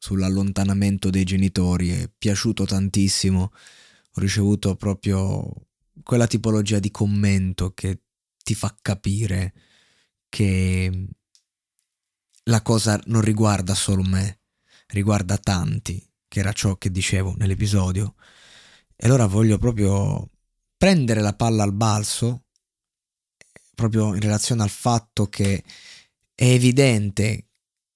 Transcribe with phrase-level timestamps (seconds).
[0.00, 3.52] sull'allontanamento dei genitori, è piaciuto tantissimo,
[4.12, 5.68] ho ricevuto proprio
[6.02, 8.00] quella tipologia di commento che
[8.42, 9.52] ti fa capire
[10.30, 11.06] che
[12.44, 14.40] la cosa non riguarda solo me,
[14.88, 18.14] riguarda tanti, che era ciò che dicevo nell'episodio.
[18.96, 20.30] E allora voglio proprio
[20.78, 22.46] prendere la palla al balzo,
[23.74, 25.62] proprio in relazione al fatto che
[26.34, 27.48] è evidente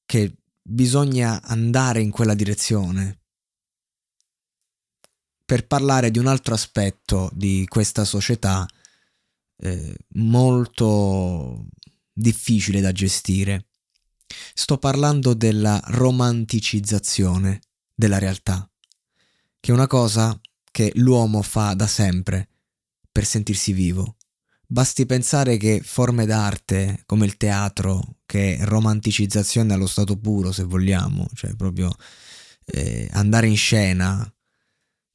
[0.05, 0.37] che
[0.67, 3.19] bisogna andare in quella direzione
[5.45, 8.67] per parlare di un altro aspetto di questa società
[9.59, 11.67] eh, molto
[12.11, 13.67] difficile da gestire.
[14.55, 17.61] Sto parlando della romanticizzazione
[17.95, 18.69] della realtà,
[19.61, 20.39] che è una cosa
[20.71, 22.49] che l'uomo fa da sempre
[23.13, 24.17] per sentirsi vivo.
[24.67, 30.65] Basti pensare che forme d'arte come il teatro, che è romanticizzazione allo stato puro, se
[30.65, 31.95] vogliamo, cioè proprio
[32.67, 34.29] eh, andare in scena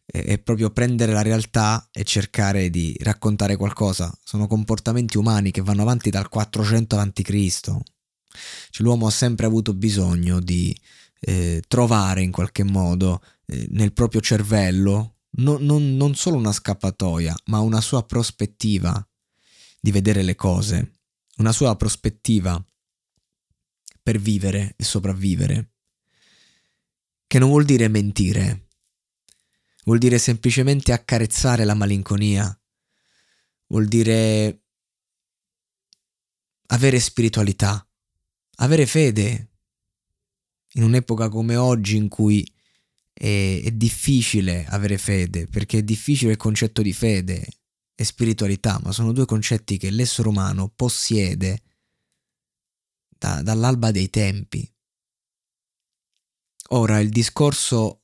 [0.06, 5.82] e, proprio prendere la realtà e cercare di raccontare qualcosa, sono comportamenti umani che vanno
[5.82, 7.52] avanti dal 400 a.C.
[7.60, 7.82] Cioè,
[8.78, 10.78] l'uomo ha sempre avuto bisogno di
[11.22, 17.36] eh, trovare in qualche modo eh, nel proprio cervello no, non, non solo una scappatoia,
[17.46, 19.04] ma una sua prospettiva
[19.80, 21.00] di vedere le cose,
[21.38, 22.64] una sua prospettiva
[24.02, 25.74] per vivere e sopravvivere,
[27.28, 28.70] che non vuol dire mentire,
[29.86, 32.60] vuol dire semplicemente accarezzare la malinconia,
[33.68, 34.64] vuol dire
[36.68, 37.88] avere spiritualità,
[38.56, 39.50] avere fede,
[40.74, 42.48] in un'epoca come oggi in cui
[43.14, 47.46] è, difficile avere fede, perché è difficile il concetto di fede,
[48.00, 51.64] e spiritualità, ma sono due concetti che l'essere umano possiede
[53.10, 54.66] da, dall'alba dei tempi.
[56.70, 58.04] Ora il discorso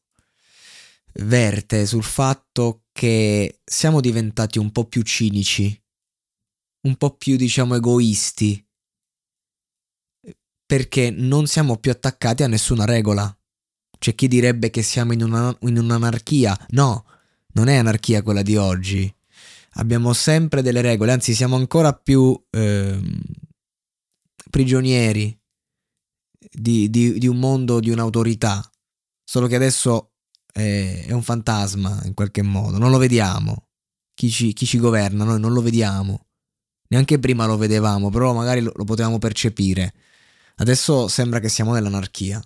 [1.14, 5.82] verte sul fatto che siamo diventati un po' più cinici,
[6.82, 8.68] un po' più diciamo egoisti,
[10.66, 13.34] perché non siamo più attaccati a nessuna regola.
[13.98, 16.66] C'è chi direbbe che siamo in, una, in un'anarchia.
[16.72, 17.06] No,
[17.54, 19.16] non è anarchia quella di oggi
[19.78, 23.00] abbiamo sempre delle regole, anzi siamo ancora più eh,
[24.50, 25.38] prigionieri
[26.52, 28.70] di, di, di, un mondo, di un'autorità,
[29.24, 30.14] solo che adesso
[30.52, 33.70] è, è, un fantasma in qualche modo, non lo vediamo,
[34.14, 36.28] chi ci, chi ci, governa, noi non lo vediamo,
[36.90, 39.94] neanche prima lo vedevamo, però magari lo, lo potevamo percepire,
[40.58, 42.42] adesso sembra che siamo nell'anarchia.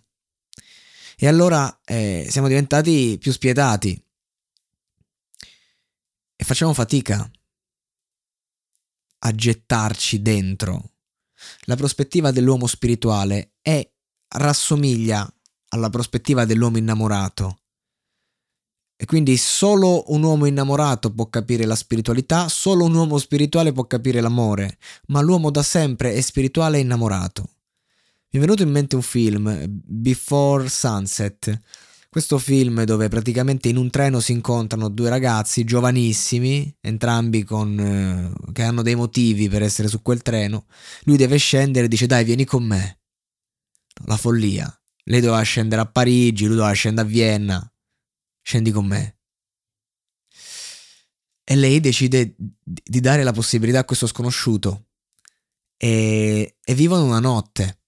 [1.22, 4.02] E allora eh, siamo diventati più spietati,
[6.50, 7.32] facciamo fatica
[9.20, 10.94] a gettarci dentro.
[11.66, 13.88] La prospettiva dell'uomo spirituale è
[14.30, 15.32] rassomiglia
[15.70, 17.60] alla prospettiva dell'uomo innamorato.
[18.96, 23.86] E quindi solo un uomo innamorato può capire la spiritualità, solo un uomo spirituale può
[23.86, 24.80] capire l'amore,
[25.10, 27.44] ma l'uomo da sempre è spirituale e innamorato.
[28.32, 31.62] Mi è venuto in mente un film, Before Sunset,
[32.10, 38.52] questo film dove praticamente in un treno si incontrano due ragazzi giovanissimi, entrambi con, eh,
[38.52, 40.66] che hanno dei motivi per essere su quel treno.
[41.04, 43.02] Lui deve scendere e dice dai vieni con me.
[44.06, 44.74] La follia.
[45.04, 47.74] Lei doveva scendere a Parigi, lui doveva scendere a Vienna.
[48.42, 49.20] Scendi con me.
[51.44, 54.88] E lei decide di dare la possibilità a questo sconosciuto.
[55.78, 57.79] E, e vivono una notte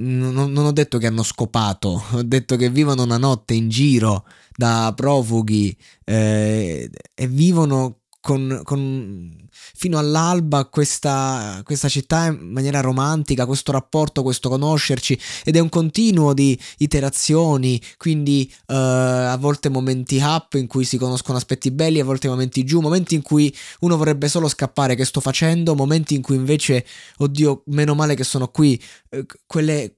[0.00, 4.24] non, ho detto che hanno scopato, ho detto che vivono una notte in giro
[4.56, 13.46] da profughi eh, e vivono con, con, fino all'alba questa, questa, città in maniera romantica,
[13.46, 20.18] questo rapporto, questo conoscerci ed è un continuo di iterazioni, quindi uh, a volte momenti
[20.18, 23.96] up in cui si conoscono aspetti belli, a volte momenti giù, momenti in cui uno
[23.96, 26.84] vorrebbe solo scappare, che sto facendo, momenti in cui invece,
[27.18, 28.80] oddio, meno male che sono qui,
[29.10, 29.96] uh, quelle...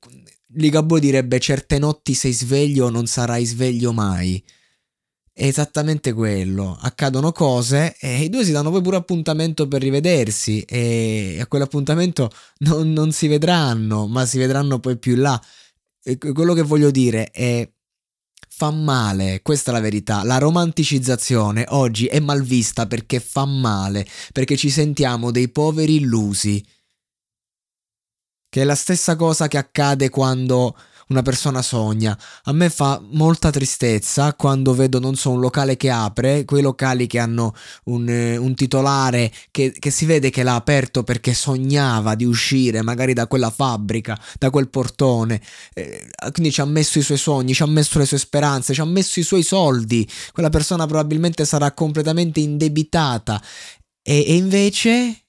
[0.54, 4.44] Ligabue direbbe certe notti sei sveglio non sarai sveglio mai
[5.32, 6.76] è esattamente quello.
[6.81, 12.31] Accadono cose e i due si danno poi pure appuntamento per rivedersi e a quell'appuntamento
[12.58, 15.40] non, non si vedranno, ma si vedranno poi più là.
[16.05, 17.69] E quello che voglio dire è
[18.49, 20.23] fa male, questa è la verità.
[20.25, 26.64] La romanticizzazione oggi è mal vista perché fa male, perché ci sentiamo dei poveri illusi.
[28.49, 30.76] Che è la stessa cosa che accade quando
[31.12, 32.18] una persona sogna.
[32.44, 37.06] A me fa molta tristezza quando vedo, non so, un locale che apre, quei locali
[37.06, 37.54] che hanno
[37.84, 42.82] un, eh, un titolare che, che, si vede che l'ha aperto perché sognava di uscire
[42.82, 45.40] magari da quella fabbrica, da quel portone.
[45.74, 48.80] Eh, quindi ci ha messo i suoi sogni, ci ha messo le sue speranze, ci
[48.80, 50.08] ha messo i suoi soldi.
[50.32, 53.40] Quella persona probabilmente sarà completamente indebitata.
[54.02, 55.21] E, e invece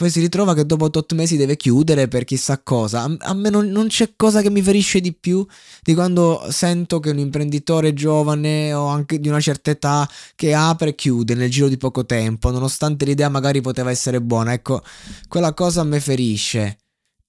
[0.00, 3.02] poi si ritrova che dopo tot mesi deve chiudere per chissà cosa.
[3.02, 5.46] A, a me non, non, c'è cosa che mi ferisce di più
[5.82, 10.88] di quando sento che un imprenditore giovane o anche di una certa età che apre
[10.88, 14.54] e chiude nel giro di poco tempo, nonostante l'idea magari poteva essere buona.
[14.54, 14.82] Ecco,
[15.28, 16.79] quella cosa a me ferisce.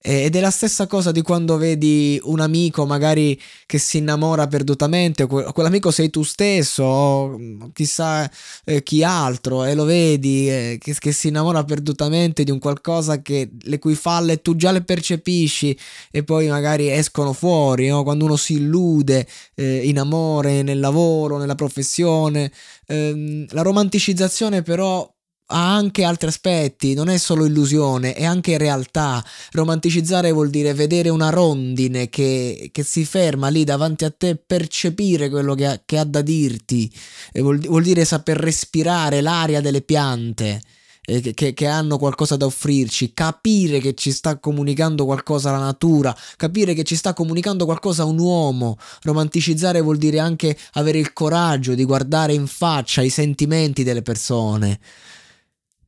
[0.04, 5.26] Ed è la stessa cosa di quando vedi un amico magari che si innamora perdutamente,
[5.26, 8.28] quell'amico sei tu stesso, o chissà
[8.64, 13.50] eh, chi altro, e lo vedi eh, che, si innamora perdutamente di un qualcosa che,
[13.60, 15.78] le cui falle tu già le percepisci
[16.10, 18.02] e poi magari escono fuori, no?
[18.02, 22.50] quando uno si illude eh, in amore, nel lavoro, nella professione.
[22.86, 25.11] Ehm, la romanticizzazione però
[25.52, 29.22] ha anche altri aspetti, non è solo illusione, è anche realtà.
[29.52, 35.28] Romanticizzare vuol dire vedere una rondine che, che si ferma lì davanti a te, percepire
[35.28, 36.90] quello che ha, che ha da dirti,
[37.34, 40.60] vuol, vuol, dire saper respirare l'aria delle piante.
[41.04, 46.16] Eh, che, che, hanno qualcosa da offrirci, capire che ci sta comunicando qualcosa la natura,
[46.36, 48.78] capire che ci sta comunicando qualcosa un uomo.
[49.02, 54.78] Romanticizzare vuol dire anche avere il coraggio di guardare in faccia i sentimenti delle persone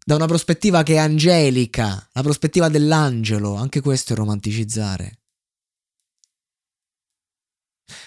[0.06, 5.22] da una prospettiva che è angelica, la prospettiva dell'angelo, anche questo è romanticizzare.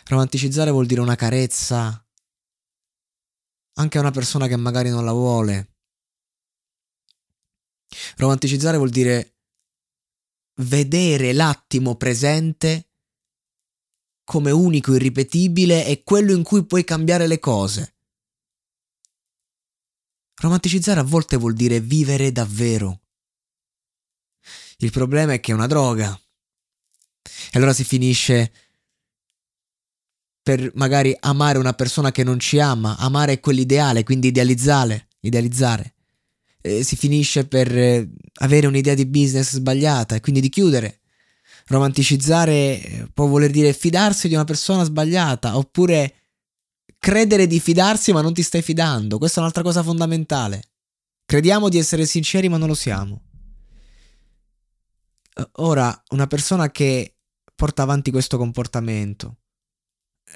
[0.06, 2.02] Romanticizzare vuol dire una carezza
[3.80, 5.76] anche a una persona che magari non la vuole.
[8.18, 9.38] Romanticizzare vuol dire
[10.62, 12.92] vedere l'attimo presente
[14.24, 17.97] come unico, irripetibile e quello in cui puoi cambiare le cose.
[20.40, 23.02] Romanticizzare a volte vuol dire vivere davvero.
[24.78, 26.20] Il problema è che è una droga.
[27.24, 28.52] E allora si finisce
[30.44, 35.96] per magari amare una persona che non ci ama, amare quell'ideale, quindi idealizzare, idealizzare.
[36.62, 38.08] E si finisce per eh,
[38.42, 41.00] avere un'idea di business sbagliata e quindi di chiudere.
[41.66, 46.14] Romanticizzare eh, può voler dire fidarsi di una persona sbagliata oppure
[47.00, 49.18] credere di fidarsi ma non ti stai fidando.
[49.18, 50.62] Questa è un'altra cosa fondamentale.
[51.26, 53.22] Crediamo di essere sinceri ma non lo siamo.
[55.36, 57.18] Eh, ora, una persona che
[57.56, 59.38] porta avanti questo comportamento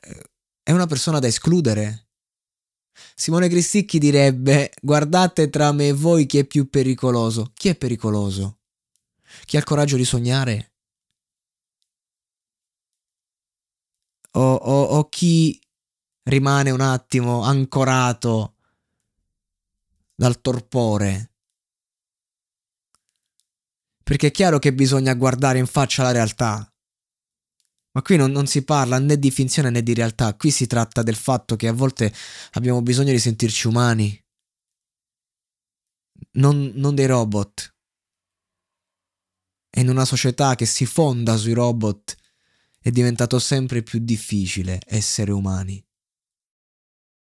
[0.01, 0.23] eh,
[0.63, 2.07] è una persona da escludere.
[3.15, 7.51] Simone Cristicchi direbbe: Guardate tra me e voi chi è più pericoloso.
[7.53, 8.59] Chi è pericoloso?
[9.45, 10.73] Chi ha il coraggio di sognare?
[14.33, 15.59] O, o, o chi
[16.23, 18.55] rimane un attimo ancorato
[20.15, 21.31] dal torpore.
[24.03, 26.65] Perché è chiaro che bisogna guardare in faccia la realtà.
[27.93, 31.03] Ma qui non, non, si parla né di finzione né di realtà, qui si tratta
[31.03, 32.13] del fatto che a volte
[32.51, 34.17] abbiamo bisogno di sentirci umani,
[36.33, 37.75] non, non dei robot.
[39.69, 42.15] E in una società che si fonda sui robot
[42.79, 45.83] è diventato sempre più difficile essere umani.